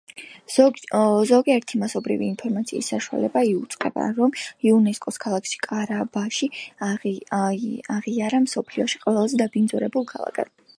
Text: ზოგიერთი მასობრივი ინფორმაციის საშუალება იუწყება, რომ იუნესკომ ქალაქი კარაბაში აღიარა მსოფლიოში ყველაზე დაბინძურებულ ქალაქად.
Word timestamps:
ზოგიერთი 1.31 1.81
მასობრივი 1.81 2.25
ინფორმაციის 2.29 2.89
საშუალება 2.93 3.43
იუწყება, 3.49 4.07
რომ 4.21 4.33
იუნესკომ 4.71 5.21
ქალაქი 5.27 5.61
კარაბაში 5.67 6.51
აღიარა 6.91 8.43
მსოფლიოში 8.49 9.05
ყველაზე 9.07 9.43
დაბინძურებულ 9.47 10.13
ქალაქად. 10.17 10.55